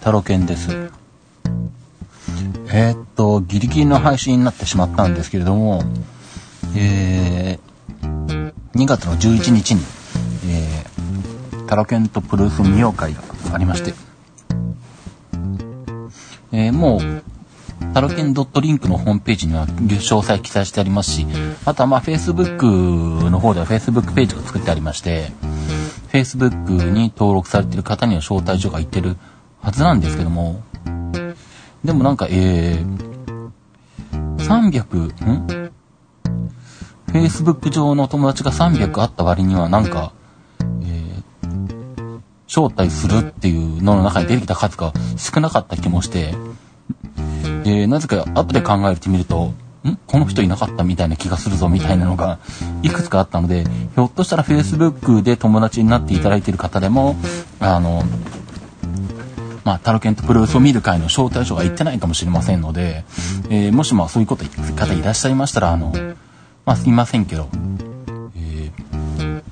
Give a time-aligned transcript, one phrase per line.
[0.00, 0.90] タロケンです。
[2.72, 5.82] えー、っと、ギリギリの配信になってしまったんですけれども、
[6.74, 9.82] えー、2月の11日に、
[10.46, 13.20] えー、タロケンとプルース見よう会が
[13.52, 13.92] ありまして、
[16.52, 17.22] えー、もう、
[17.92, 21.26] タロケンドットリンクのホームページには詳細記載してありますし、
[21.66, 25.32] あとはまあ Facebook の方では Facebook ページが作ってありまして、
[26.12, 29.16] Facebook に登録されている方には招待状が行ってる
[29.62, 30.62] はずなんですけども、
[31.84, 33.10] でもなんか、えー、
[34.38, 35.72] 300、ん
[37.08, 40.12] ?Facebook 上の友達が300あった割にはなんか、
[40.60, 46.34] えー、招待するっていうのの中に出てきた数が少なかった気もして、
[47.64, 49.52] えー、なぜか後で考えてみると、
[49.84, 49.96] ん？
[50.06, 52.38] この人いなかったみたいな気がするぞみたいなのが
[52.82, 57.16] いくつかあったので、ひょっとしたら Facebook で友達になっていただいている方でも、
[57.60, 58.02] あの、
[59.64, 63.04] まあ、タロケンとプロレスを見る会の招待状が行ってないかもしれませんので、
[63.50, 65.92] えー、もしまあそういうこと方いらっしゃいましたら、あの、
[66.64, 67.48] まあ、すいませんけど、
[68.36, 69.42] えー、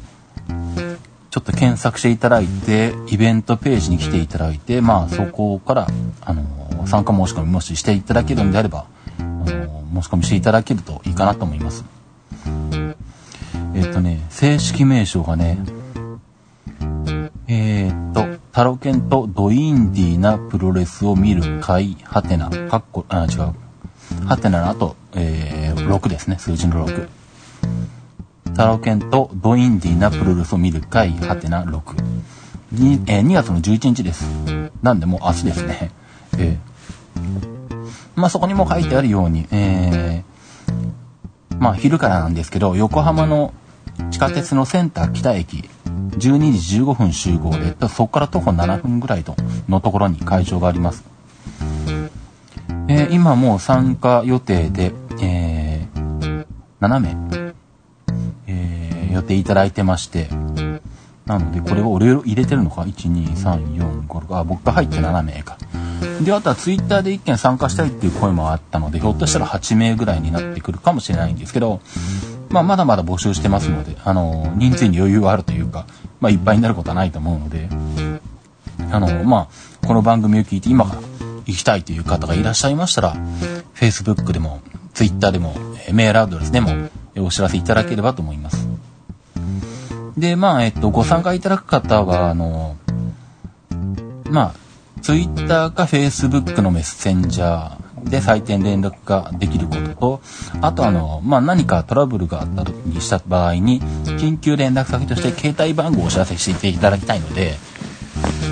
[1.31, 5.87] ちょっと検索していただいて、イベントページに来ていただいて、まあ、そこから、
[6.23, 8.87] あの、参加申し込みもししていただけるんであれば、
[9.19, 11.85] あの、申し込みしていただけるといいかなと思います。
[13.75, 15.59] えっ、ー、とね、正式名称がね、
[17.47, 18.28] えー、っと、
[18.59, 23.55] タロケンとドインディーなプロレスを見る会、ハテナ、カッコ、あ、違う。
[24.27, 27.09] ハテナの後、えー、6ですね、数字の6。
[28.57, 31.81] タロケンとドインディーなプロレスを見る会、ハテナ6。
[32.75, 34.25] 2, えー、2月の11日です。
[34.83, 35.93] なんでもう明日ですね。
[36.37, 43.55] えー、まあそこにも書いてあるように、えー、まあ昼からなんですけど、横浜の
[44.11, 45.71] 地下鉄のセンター北駅、
[46.19, 49.25] 12時15分集合で、そこから徒歩7分ぐらい
[49.69, 51.05] のところに会場があります。
[52.89, 56.47] えー、今もう参加予定で、えー、
[56.81, 57.55] 7名、
[58.47, 60.29] えー、予定いただいてまして、
[61.27, 65.59] なので、これを俺入れてるのか ?1、2、3、4、5、6、あ、僕が入って7名か。
[66.25, 71.81] で、あとはツイッターで1件参加したいっていう声もあったので、ひょっとしたら8名ぐらいになってくるかもしれないんですけど、
[72.51, 75.87] まあ、まだまだ募集してますので、あの、人数に余裕があるというか、
[76.21, 77.69] まあ、いっぱいになることはないと思うので、
[78.91, 79.49] あの、ま
[79.83, 81.03] あ、この番組を聞いて今から
[81.47, 83.17] 行きたいという方がいらっしゃいましたら、
[83.75, 84.61] Facebook でも、
[84.95, 85.55] Twitter でも、
[85.93, 88.67] メールアドレスでもお知らせいただければと思います。
[90.17, 92.77] で、まあ、えっと、ご参加いただく方は、あの、
[94.31, 100.21] まあ、Twitter か Facebook のメッセンジャー、で採点連絡ができることと、
[100.61, 103.81] あとあの、まあ、何かトラブルがあったりした場合に、
[104.19, 107.55] 緊急連絡先として携帯番号をお知らせしていただきたいので、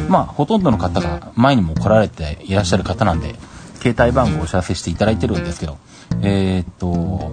[0.08, 3.34] まあ、ほとんどの方が前にも来られていらっしゃる方なんで、
[3.80, 5.78] 携帯番号をお知らせしていただいてるんですけど、
[6.22, 7.32] えー、っと、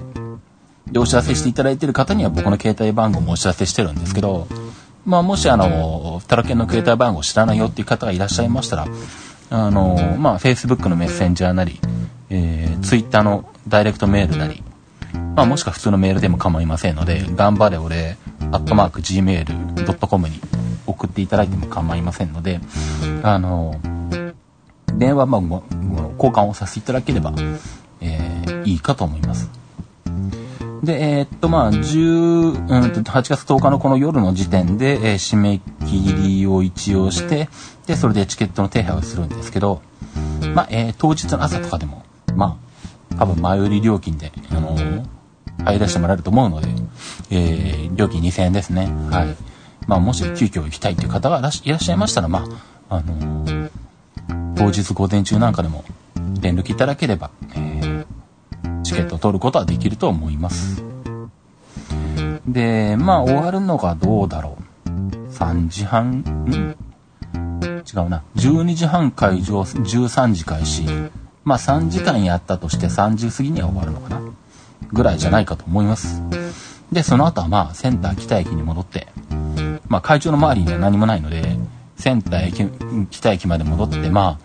[0.92, 4.48] で、お知らせしていただいてる方には僕の携帯番号もお知らせしてるんですけど、
[5.06, 8.88] まあ、もしあの、タラケンの携帯番号知らないよっていう方がいらっしゃいましたら、
[9.50, 11.80] あの、まあ、Facebook のメッセンジャーなり、
[12.30, 14.64] えー、Twitter のダイレクトメールなり、
[15.36, 18.18] まあ、もしくは普通のメールでも構いませんので、頑張れ俺、
[18.52, 20.40] アットマーク gmail.com に
[20.86, 22.60] 送っていただいても構いませんので、
[23.24, 23.80] あの、
[24.98, 25.64] 電話番号、
[26.18, 27.34] 交換をさせていただければ、
[28.02, 29.50] えー、いいかと思います。
[30.84, 37.48] で、えー、っと、まあ、10、うん、8月10日のこの夜の時点で、えー、締め切りを一応して、
[37.88, 39.82] で、それでチケットの手配をするんですけど、
[40.54, 42.04] まあ、えー、当日の朝とかでも、
[42.36, 42.58] ま
[43.12, 45.06] あ、多分前売り料金で、あのー、
[45.64, 46.68] 入らせてもらえると思うので、
[47.32, 48.88] えー、料金2000円ですね。
[49.10, 49.36] はい。
[49.88, 52.46] まあ、もし急遽行きたいという方がいらっしゃいましたら、ま
[52.90, 53.72] あ、あのー、
[54.58, 55.86] 当日午前中なんかでも
[56.42, 60.84] 連絡いただければ、えー、チケットを取ることはできると思います。
[62.48, 64.74] で、まあ、終わるのがどうだろう。
[65.34, 66.24] 3時半、
[67.34, 68.24] 違うな。
[68.36, 70.86] 12時半会場、13時開始。
[71.44, 74.22] まあ3時間やったとして3時過ぎには終わるのかな。
[74.92, 76.22] ぐらいじゃないかと思います。
[76.92, 79.08] で、その後はまあセンター北駅に戻って、
[79.88, 81.58] まあ会場の周りには何もないので、
[81.98, 84.40] センター駅、北駅まで戻って、ま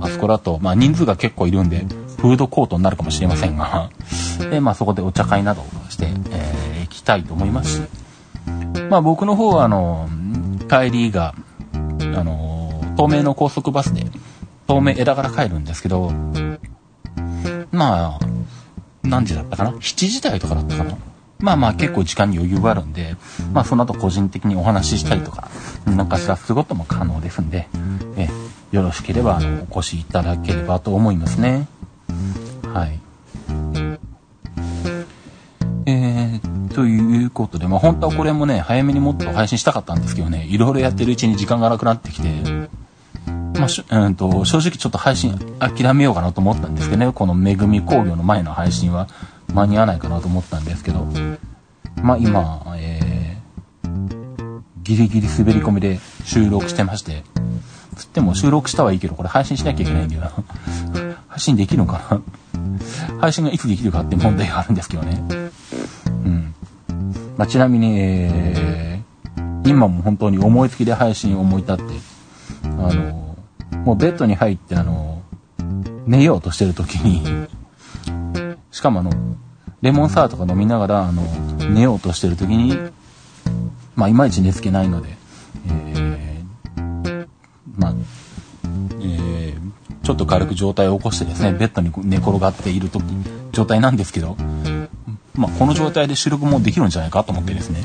[0.00, 1.86] あ、あそこだと、まあ人数が結構いるんで、
[2.18, 3.90] フードコートになるかもしれませんが、
[4.50, 7.82] で、まあそこでお茶会などをして、えー、行きたいと思いますし、
[8.90, 10.08] まあ僕の方はあの、
[10.68, 11.34] 帰りが、
[11.72, 14.06] あの、東名の高速バスで、
[14.66, 16.10] 東名枝から帰るんですけど、
[17.70, 18.26] まあ、
[19.02, 20.96] 何時だったかな ?7 時台とかだったかな？
[21.38, 23.14] まあまあ結構時間に余裕があるんで、
[23.52, 25.50] まあその後個人的にお話ししたりとか、
[25.84, 27.68] なんかしらすることも可能ですんで、
[28.16, 28.28] え
[28.72, 31.68] よろしければ、あの、お越しいただければと思いますね。
[32.76, 33.00] はい。
[35.86, 42.28] えー、ということで、まあ本当はこれもね、早めにもっと配信したかったんですけどね、いろいろやってるうちに時間がなくなってきて、
[43.58, 49.08] まあ、しうんと、正直ちょっと配信諦めようかなと思ったんですけどね、このめぐみ工業の前の配信は
[49.54, 51.06] 間に合わないかなと思ったんですけど、
[52.02, 57.22] まあ今、えー、ギリギリ滑り込みで収録してまして、
[57.96, 60.32] つっても収録したはいいけど、これ配信しなきゃいけないんだよな。
[61.28, 62.20] 配信できるのかな？
[63.20, 65.22] 配信がいつできるかって問題があるんですけどね。
[66.06, 66.54] うん。
[67.36, 71.82] まあ、ちなみに、えー、今も本当に思いつきで配信を思い立って、
[72.64, 73.36] あの、
[73.84, 75.22] もうベッドに入ってあの、
[76.06, 77.48] 寝ようとしてる時に、
[78.70, 79.10] しかもあの、
[79.82, 81.22] レモンサワーとか飲みながら、あの、
[81.70, 82.76] 寝ようとしてる時に、
[83.94, 85.08] まあ、いまいち寝つけないので、
[85.66, 85.95] えー、
[90.06, 93.00] ちょっと軽く状態を起こしてですね、ベッドに寝転がっていると
[93.50, 94.36] 状態なんですけど、
[95.34, 97.80] まあ、この状態で収録もできるんじゃないかと思ってですね、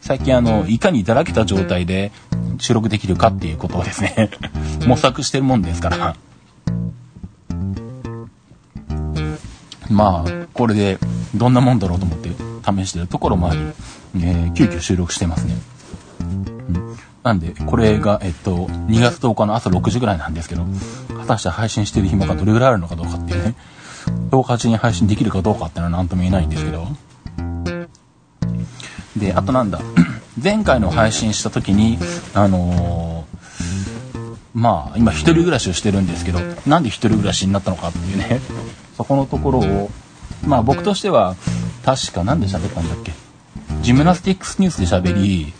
[0.00, 2.10] 最近あの、いかにだらけた状態で
[2.58, 4.30] 収録できるかっていうことをですね
[4.86, 6.16] 模索してるもんですから、
[9.90, 10.98] まあ、これで
[11.34, 12.30] どんなもんだろうと思って
[12.64, 15.56] 試してるところもあり、えー、急遽収録してますね。
[17.22, 20.64] なんで、これが、えっと、2月10日の朝6時ぐらいなんですけど、
[21.20, 23.54] 果たして配信してる暇がどれぐらいあるのかどうかっていうね、
[24.30, 26.88] 10日中に配信できるかどうかっていうのは何とも言えないんですけど。
[29.16, 29.80] で、あとなんだ、
[30.42, 31.98] 前回の配信した時に、
[32.34, 38.40] あのー、まあ、今一人暮らしをしてるんですけど、なんで一人暮らしになったのかっていうね、
[38.96, 39.90] そこのところを、
[40.44, 41.36] まあ僕としては、
[41.84, 43.12] 確か何で喋ったんだっけ？
[43.82, 45.52] ジムナスティックスニュースで喋り、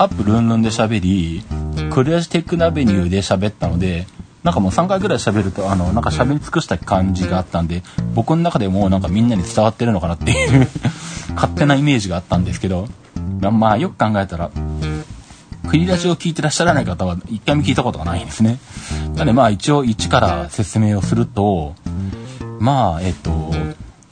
[0.00, 1.42] アップルンルンで喋り、
[1.90, 4.06] クレアジテックナベニューで喋ったので、
[4.44, 7.82] なんかもう3回ぐらい喋ると、あの、なんか喋り尽くした感じがあったんで、
[8.14, 10.68] 僕の中でもなんかみんなに伝わってるのかなっていう
[11.34, 12.88] 勝手なイメージがあったんですけど、
[13.40, 14.50] まあよく考えたら、
[15.68, 18.58] クリラジを聞いてらっしゃらない方は一回も聞いたことがないんですね。
[19.14, 21.74] なのでまあ一応一から説明をすると、
[22.60, 23.52] まあえっと、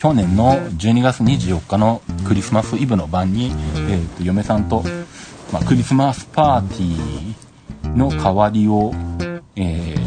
[0.00, 3.52] 去年の12月24日のクリスマスイブの晩に、
[3.88, 4.84] えっと、嫁さんと
[5.56, 8.92] まあ、クリスマスパーティーの代わりを、
[9.56, 9.98] えー、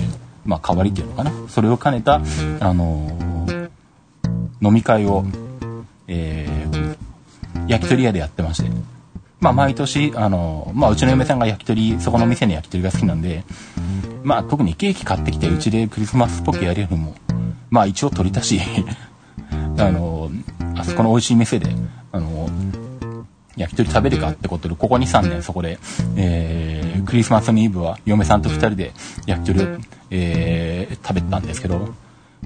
[0.46, 1.32] まあ、代わりっていうのかな。
[1.48, 2.22] それを兼ねた、
[2.60, 3.70] あのー、
[4.62, 5.26] 飲み会を、
[6.08, 6.96] えー、
[7.68, 8.70] 焼き鳥屋でやってまして。
[9.40, 13.44] まあ、毎年、あの、まあ、うちの嫁さんが焼き鳥、そこの店の焼き鳥が好きなんで、
[14.22, 17.16] まあ、特にケーキ買ってきて、うちでクリスマスっぽくやるよりも、
[17.72, 18.62] まあ、一応取りたし、
[19.80, 20.30] あの、
[20.76, 21.76] あそこの美味しい店で、
[22.12, 22.48] あの
[23.58, 25.80] 焼き鳥食べるかってことで、ここ2、3年そこで、
[26.16, 28.94] えー、クリスマスのイブは嫁さんと2人で
[29.26, 29.78] 焼き鳥を、
[30.12, 31.94] えー、食べたんですけど、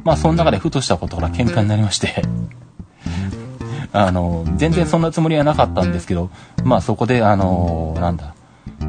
[0.04, 2.24] まあその中でふとしたことから喧嘩になりまして
[3.94, 6.30] あの、全然そんなつもりはなかったんですけど、
[6.64, 8.34] まあそこで、あの、なんだ、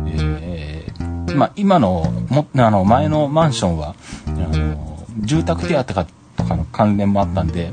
[0.07, 3.95] えー、まあ今の、も、あの、前のマンションは、
[4.27, 6.07] あの、住宅手当とか
[6.57, 7.73] の関連もあったんで、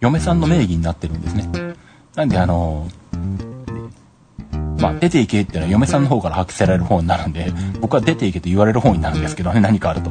[0.00, 1.48] 嫁さんの名義になってるんですね。
[2.14, 2.88] なんであの、
[4.80, 10.10] まあ、出ていけっていうのは嫁さんの方から発せられる方になるんで、僕は出ていけと言われる方になるんですけどね、何かあると。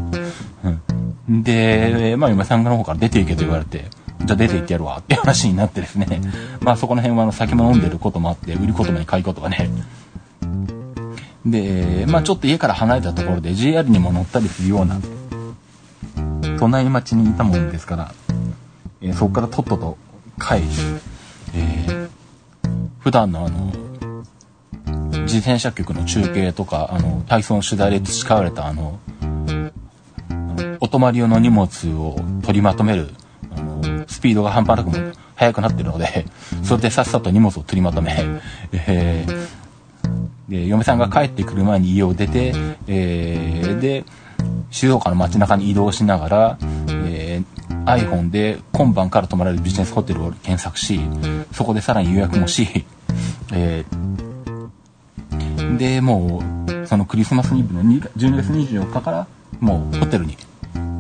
[1.28, 1.44] うん。
[1.44, 3.86] で、まあ、嫁さんの方から出ていけと言われて、
[4.26, 6.22] じゃあ出て行ってやるわっていう話になってですね、
[6.62, 9.70] まあそこの辺はあの酒も飲んでることもあって、売り言葉に買い言葉ね。
[11.46, 15.00] で、まあちょっと家から離れたところで JR にも乗ったりするような、
[16.60, 18.14] 隣町にいたもんですから、
[19.02, 19.98] えー、そこからとっとと
[20.40, 20.62] 帰り、
[21.56, 22.10] えー、
[23.00, 23.72] 普段のあの、
[25.30, 29.00] 自転車局の中継とか、あの、体操の取材で培われた、あの、
[30.80, 33.12] お泊まり用の荷物を取りまとめる、
[33.56, 36.26] あの、スピードが半端なくも速くなってるので、
[36.64, 38.12] それでさっさと荷物を取りまとめ、
[38.74, 42.56] えー、で、嫁さんが帰ってくる前に家を出て、
[42.88, 44.06] えー、で、
[44.72, 46.58] 静岡の街中に移動しながら、
[47.06, 51.00] えー、iPhone で今晩から泊まれるビジネスホテルを検索し、
[51.52, 52.68] そこでさらに予約もし、
[53.54, 54.09] えー
[55.78, 59.28] で、もう、そのクリスマスイブの12月24日から、
[59.60, 60.38] もうホテルに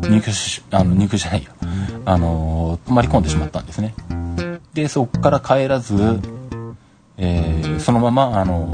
[0.10, 1.52] 入居し、あの、入居じゃないよ。
[2.06, 3.94] あの、泊まり込んでしまったんですね。
[4.74, 5.96] で、そこから帰らず、
[7.18, 8.72] えー、そのまま、あの、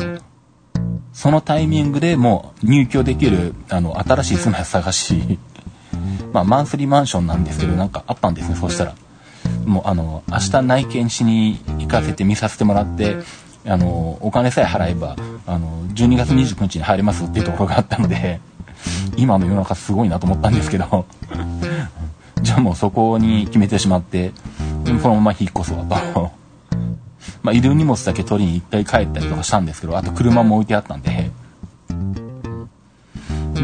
[1.13, 5.39] そのタイミングでもう入居できる、あの、新しい住まい探し、
[6.33, 8.95] まあ、マンスリーマンションなんですけど、なんかあったんですね、そうしたら。
[9.65, 13.17] もう、あの、明日内見しに行かせて見させてもらって、
[13.65, 15.15] あの、お金さえ払えば、
[15.47, 18.39] あの、12月29日に入れますっていうところがあったので、
[19.17, 21.05] 今の世の中すごいなと思ったんですけど
[22.41, 24.31] じゃあもうそこに決めてしまって
[25.01, 26.31] そのまま引っ越そうと。
[27.41, 31.31] まあいる荷物だけ取りに一回帰ったりとかしたんですけどあと車も置いてあったんで。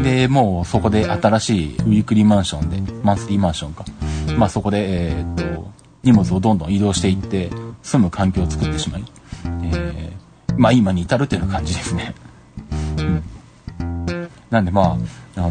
[0.02, 3.84] でもうそこで新しいウィークリーマンションでマンスリーマンションか。
[4.36, 5.70] まあそこでえー、っと
[6.02, 7.50] 荷物をどんどん移動していって
[7.82, 9.11] 住む環境を作ってしまい、えー、
[10.62, 12.14] まあ今に至るという感じですね。
[12.96, 13.24] うん、
[14.48, 14.96] なんでま
[15.36, 15.50] あ、あ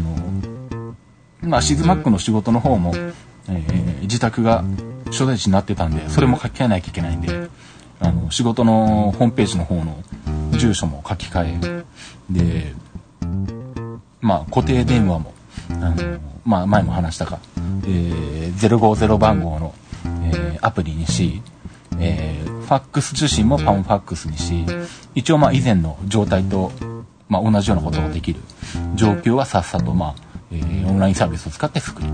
[1.42, 4.64] まあシズマックの仕事の方も、えー、自宅が
[5.10, 7.28] 所在地になってたんで、それも書き換えなきゃいけないんで、
[8.00, 10.02] あの、仕事のホームページの方の
[10.52, 11.84] 住所も書き換え、
[12.30, 12.74] で、
[14.22, 15.34] まあ固定電話も、
[15.72, 15.96] あの、
[16.46, 17.38] まあ前も話したか、
[17.84, 21.42] えー、050番号のえー、アプリにし、
[21.98, 24.64] えー、ファックス受信もパンファックスにし、
[25.14, 26.72] 一応まあ以前の状態と、
[27.28, 28.40] まあ、同じようなことができる
[28.94, 30.14] 状況はさっさとまあ、
[30.50, 32.08] えー、オンラインサービスを使って作り。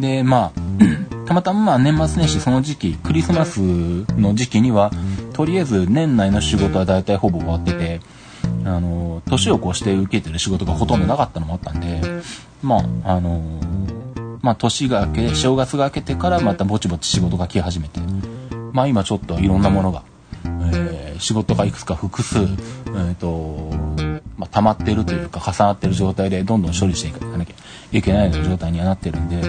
[0.00, 0.60] で、まあ、
[1.28, 4.90] たまたままあ年末年始その時期、クリスマスの時期には、
[5.34, 8.00] とりあえず年内の仕事は大体ほぼ終わってて、
[8.64, 12.00] あの、年を越して受けてる仕事がほとんどなかったのもあったんで、
[12.62, 13.42] まあ、あの
[14.42, 18.00] まあ、年が明け、正月が明けてからまたぼちぼち仕事が来始めて、
[18.72, 20.02] まあ今ちょっといろんなものが、
[20.44, 23.70] えー、仕事がいくつか複数、え、ー、と、
[24.36, 27.54] まあ、溜まってるというか重なってる状態でどんどん処理していかなきゃ
[27.92, 29.40] いけないような状態にはなってるんで、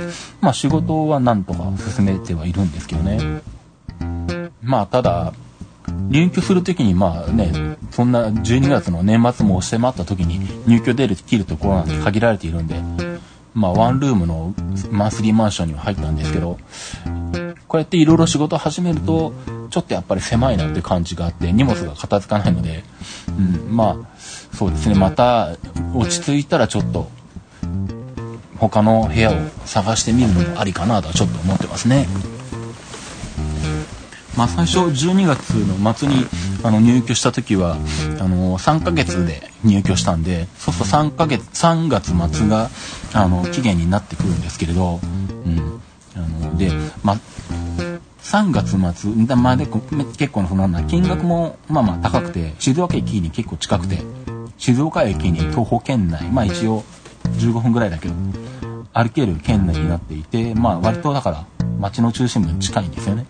[0.42, 3.42] まあ仕事はなんとか進めてはいるんですけどね。
[4.62, 5.34] まあただ、
[6.10, 13.03] 入居するときにまあね、そんな12月の年末も押してまったときに入居できるところなんて限られているんで、
[13.54, 14.54] まあ、ワンルームの
[14.92, 16.58] マンスリーマンションには入ったんですけど、
[17.68, 19.34] こうやっていろいろ仕事を始めると、
[19.70, 22.84] ちょっとやっぱり狭いなっていう感じがあって、荷物が片付かないので、
[23.30, 23.32] う
[23.72, 24.18] ん、まあ、
[24.56, 25.58] そうですね、また
[25.96, 27.10] 落ち着いたらちょっと、
[28.58, 32.08] 他の部屋を探してみるのもありかなとはちょっと思ってますね。
[34.38, 36.26] まあ、最初12月の末に
[36.64, 37.76] あの入居した時は
[38.20, 42.70] あの3ヶ月で入居したんでそうすると3ヶ月3月末が
[43.14, 45.00] あの期限になってくるんですけれど、
[45.46, 45.82] うん、
[46.16, 46.72] あので、
[47.04, 47.18] まあ、
[48.24, 54.00] 3月末まで結構のな金額もまあまあ高くて静岡駅に結構近くて
[54.58, 56.84] 静岡駅に徒歩圏内まあ一応
[57.38, 58.16] 15分ぐらいだけど
[58.94, 61.46] 歩ける圏内になっていてまあ割とだから
[61.80, 63.26] 街の中心部に近いんですよね。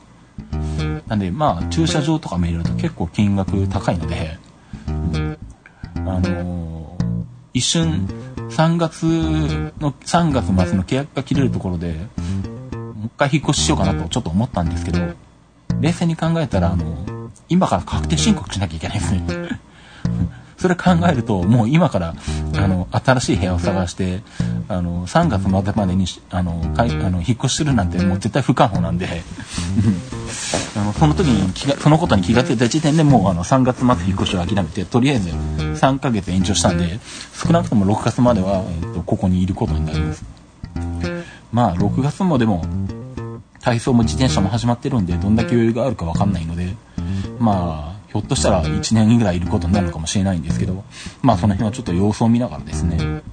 [1.13, 4.39] なんで、まあ、駐車場とかも入れると結構金額高いので、
[4.87, 8.07] あのー、一瞬、
[8.49, 9.03] 3月
[9.79, 15.01] の、3月末の契約が切れるところで、もう一回引っ越ししようかなとちょっと思ったんですけど、
[15.79, 19.21] 冷静に考えたら、あの、今から確定申告しなきゃいけないですね。
[20.63, 22.15] それ考えると、もう今から、
[22.55, 24.21] あの、新しい部屋を探して、
[24.69, 29.09] あの、3月までまでに、あの、かいあの引っ越しするなんてもう絶対不可能なんで、
[30.77, 36.97] あの、その時に気が、そのことに気が付いた時点でもう、あの、3月末引っ越しを諦めて、とりあえず3ヶ月延長したんで、
[37.33, 40.23] 少なくとも6月までは、えっと、ここにいることになります。
[41.51, 42.63] まあ、6月もでも、
[43.59, 46.73] 体操も自転車も始まってるんで、どんだけ余裕があるかわかんないので、
[47.37, 50.83] まあ、ひょっとしたら1年ぐらいいることになるのかもしれないんですけど、
[51.23, 53.23] まあその辺はちょっと様子を見ながらですね、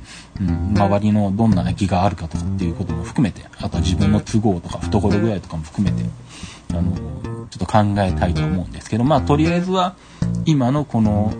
[0.41, 6.09] うん、周りのどんな空きがあるかとかっていうことも含めて、あとは自分の都合とか懐具合とかも含めて、
[6.73, 6.97] あの、
[7.51, 9.97] ちょっと考えたいと思うんですけど、まあとりあえずは
[10.47, 11.35] 今のこの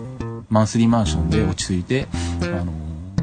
[0.49, 2.07] マンスリーマンションで落ち着いて、
[2.43, 2.71] あの、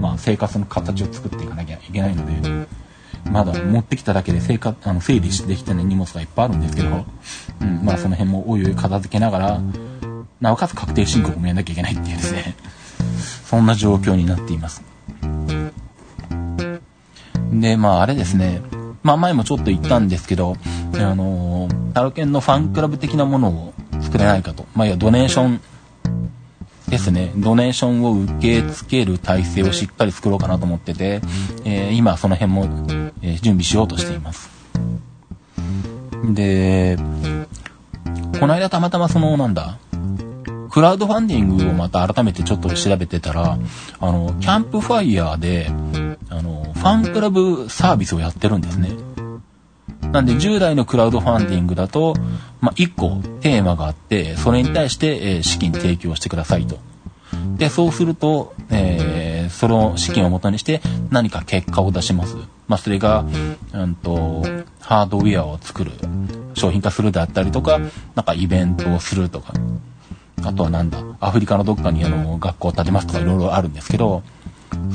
[0.00, 2.66] まあ生活の形を作っていかなきゃいけないので、
[3.30, 7.04] まだ持ってきただけで生活あの整理できてない荷物がいっぱいあるんですけど、
[7.60, 9.60] うん、まあその辺もおいおい片付けながら、
[10.40, 12.54] なおかつ確定申告もやんなきゃいけないっていうですね、
[13.44, 14.82] そんな状況になっています。
[17.52, 18.62] で、まああれですね、
[19.02, 20.56] まあ前もちょっと言ったんですけど、
[20.94, 24.66] あのー、タロケンのファンクラブ的なものを作れないかと。
[24.74, 25.60] まあいや、ドネーション
[26.88, 31.20] ですね、ドネーションを受け付ける体制をしっかり作ろうかなと思ってて、
[31.64, 32.64] えー、今その辺も、
[33.22, 34.50] えー、準備しようとしています。
[36.24, 36.96] で、
[38.38, 39.78] この間たまたまその、なんだ、
[40.78, 43.58] クラウドファンディングをまた改めてちょっと調べてたら、
[43.98, 45.72] あの、キャンプファイヤーで、
[46.30, 48.90] あの、ファンクラブサービスをやってるんですね。
[50.12, 52.14] なんで従来のクラウドファンディングだと、
[52.60, 56.78] まあ、1個テーマがあって、それに対して、え資金提供してくださいと。
[57.56, 60.80] で、そうすると、えー、その資金を元にして
[61.10, 62.36] 何か結果を出します。
[62.68, 63.24] まあ、それが、
[63.72, 64.44] うんと、
[64.78, 65.90] ハードウェアを作る、
[66.54, 67.80] 商品化するであったりとか、
[68.14, 69.54] なんかイベントをするとか、
[70.44, 74.22] あとはなんだ、アフリカのどっかにあの学校を建てますとかいろいろあるんですけど、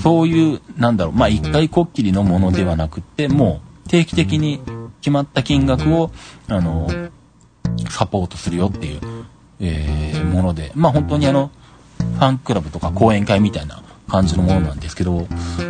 [0.01, 4.61] そういう、なんだろう、まあ一回こっきりのものではなくって、もう定期的に
[5.01, 6.11] 決まった金額を、
[6.47, 6.89] あの、
[7.89, 9.01] サポートするよっていう、
[9.59, 11.51] えーもので、まあ本当にあの、
[11.97, 15.27] ファンクラブとか講演会みたいな感じのものなんですけど、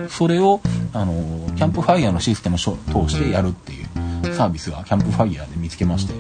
[0.10, 0.62] それを、
[0.94, 1.14] あの、
[1.56, 6.14] キャンプファイヤーのシステムを通してやるっていうサービスがキャンプファイヤーで見つけまして、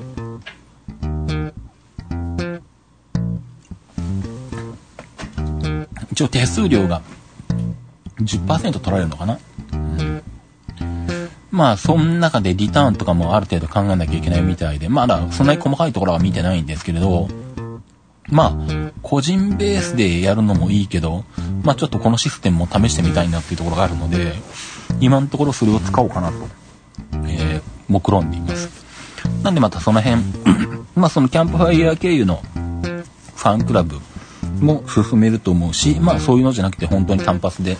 [6.23, 7.01] 応手数料が
[8.21, 9.39] 10%取られるのかな、
[9.73, 10.23] うん
[11.53, 17.27] まあ、その中でリターンとかもある程度考えなきゃいけないみたいで、まだそんなに細かいところは見てないんですけれど、
[18.27, 21.25] まあ、個人ベースでやるのもいいけど、
[21.61, 24.33] まあちょっとこのシステムも試してみたいなっていうところがあるので、
[24.99, 26.35] 今のところそれを使おうかなと、
[27.27, 28.83] えー、目論んでいます。
[29.43, 30.23] なんでまたその辺、
[30.95, 32.41] まあそのキャンプファイヤー経由の
[33.35, 33.99] ファンクラブ
[34.59, 37.77] も進めると思うし、まあそういうのじゃなくて本当に単発で、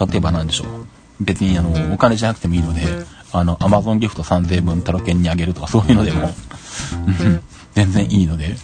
[0.00, 0.66] 例えばなんでしょう。
[1.20, 2.82] 別にあの、お金じゃなくてもいいので、
[3.32, 6.30] あの、アマゾンギフト3000分タロケンにあげるとかそういうのでも、
[7.18, 7.42] うん
[7.74, 8.54] 全然いいので、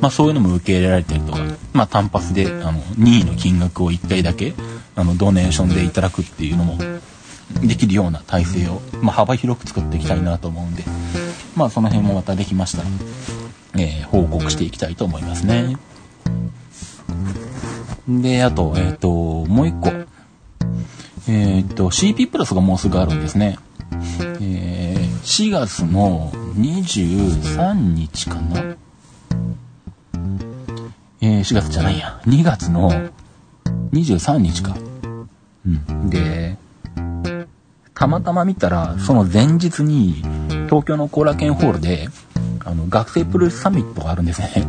[0.00, 1.38] まあそういうのも受け入れられてるとか、
[1.74, 4.54] まあ単発で、あの、任意の金額を1回だけ、
[4.96, 6.78] あの、ドネーションでいただくっていうのも、
[7.60, 10.82] できるような体制を、まあ幅広く作っていきたいなと思うんで、
[11.54, 12.88] まあその辺もまたできましたら、
[13.76, 15.76] えー報告していきたいと思いますね。
[18.08, 19.90] で、あと、えっ、と、もう一個。
[21.28, 23.58] えっ、と、CP プラスがもうすぐあるんですね。
[24.40, 28.60] えー4月の23日かな
[31.22, 32.20] えー4月じゃないや。
[32.26, 32.90] 2月の
[33.92, 34.76] 23日か。
[35.66, 36.10] うん。
[36.10, 36.58] で、
[37.94, 40.22] たまたま見たら、その前日に、
[40.66, 42.08] 東京の後楽園ホールで、
[42.64, 44.66] あの、学生プロレスサミットがあるんですね。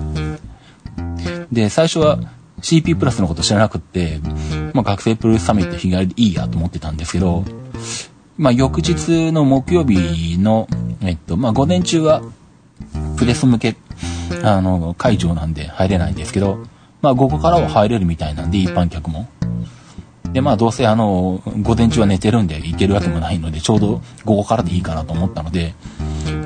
[1.51, 2.17] で、最初は
[2.65, 4.19] CP プラスのこと知らなくって、
[4.73, 7.45] まあ、学生プロレスサミット日帰りでいいやと思ってたんですけど、
[8.37, 10.67] まあ、翌日の木曜日の、
[11.01, 12.23] えっと、まあ、午前中は、
[13.17, 13.75] プレス向け、
[14.43, 16.65] あの、会場なんで入れないんですけど、
[17.03, 19.27] まあ、午後からは入れるみたいなんで、一般客も。
[20.33, 25.75] で、まあ、どうせあの、午前中は寝てるんで行けるわけもないので、ちょうど午後からでいいかなと思ったので、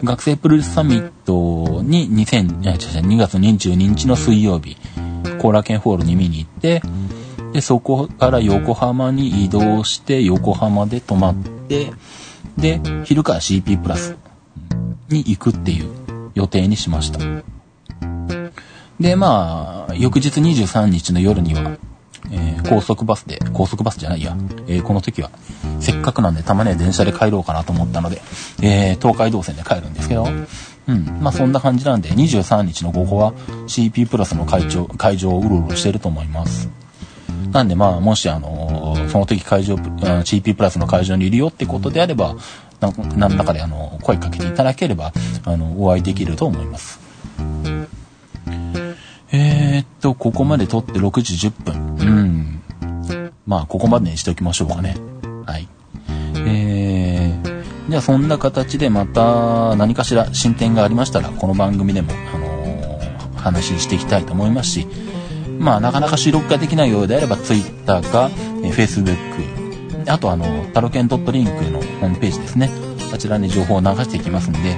[0.04, 4.76] 学生プロレスサミットに2000、いや違う違う2月22日の水曜日、
[5.40, 6.82] 後楽園ホールに見に行って、
[7.54, 11.36] で、そこから横浜に移動して、横浜で泊まっ
[11.68, 11.92] て、
[12.58, 14.16] で、昼から CP プラス
[15.10, 15.90] に行くっていう
[16.36, 17.20] 予定にしました。
[19.00, 21.78] で、まあ、翌日23日の夜には、
[22.32, 24.36] えー高速バスで、高速バスじゃないや、
[24.68, 25.32] えーこの時は、
[25.80, 28.22] せっかくなんでたまには電車で帰ろうかなと思ったので、
[28.62, 30.28] えー東海道線で帰るんですけど、
[30.90, 33.34] うん、まあそんな感じなんで、23日の午後は
[33.68, 36.70] CP プラスの会場、会場をうろうろしてると思います。
[37.52, 39.78] なんでまあ、もしあのーその時会場、あ
[40.24, 42.36] CP プラスの会場にいるよってことであれば、
[42.80, 45.12] な何らかであの、声かけていただければ、
[45.46, 47.00] あの、お会いできると思います。
[49.32, 51.96] えー、っと、ここまで撮って6時10分。
[51.98, 52.62] うん。
[53.46, 54.96] まあ、ここまでにしておきましょうかね。
[55.46, 55.68] はい。
[57.90, 62.60] じゃあそんな形でまた何かしら進展がありましたら、この番組でも、あのー
[63.40, 64.88] 話していきたいと思いますし、
[65.60, 68.30] まあ、なかなか収録ができないようであれば、Twitter か、
[68.64, 69.16] え Facebook、
[70.08, 72.70] あとあの、タロケンドットリンクのホームページですね。
[73.14, 74.78] あちらに情報を流していきますんで、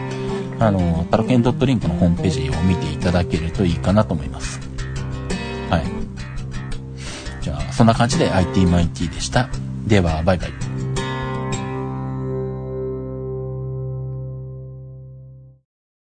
[0.60, 4.60] あの、タロケンドットリンクのホームページを見ていただけるといいかなと思います。
[5.70, 5.84] はい。
[7.42, 9.50] じゃあ、そんな感じで IT マイティでした。
[9.88, 10.71] では、バイバイ。